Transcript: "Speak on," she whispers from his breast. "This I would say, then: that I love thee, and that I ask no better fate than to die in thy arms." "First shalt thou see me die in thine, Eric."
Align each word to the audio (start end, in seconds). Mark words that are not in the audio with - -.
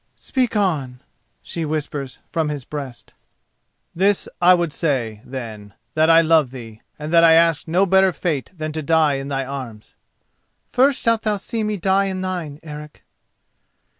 "Speak 0.15 0.55
on," 0.55 0.99
she 1.43 1.63
whispers 1.63 2.17
from 2.31 2.49
his 2.49 2.65
breast. 2.65 3.13
"This 3.93 4.27
I 4.41 4.55
would 4.55 4.73
say, 4.73 5.21
then: 5.23 5.75
that 5.93 6.09
I 6.09 6.21
love 6.21 6.49
thee, 6.49 6.81
and 6.97 7.13
that 7.13 7.23
I 7.23 7.33
ask 7.33 7.67
no 7.67 7.85
better 7.85 8.11
fate 8.11 8.49
than 8.57 8.71
to 8.71 8.81
die 8.81 9.17
in 9.17 9.27
thy 9.27 9.45
arms." 9.45 9.93
"First 10.71 11.03
shalt 11.03 11.21
thou 11.21 11.37
see 11.37 11.63
me 11.63 11.77
die 11.77 12.05
in 12.05 12.21
thine, 12.21 12.59
Eric." 12.63 13.03